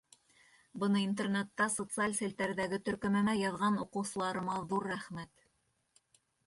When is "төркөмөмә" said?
2.89-3.37